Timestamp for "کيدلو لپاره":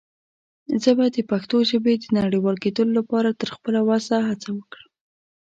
2.63-3.37